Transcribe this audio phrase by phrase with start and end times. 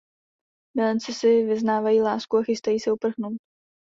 [0.77, 3.37] Milenci si vyznávají lásku a chystají se uprchnout.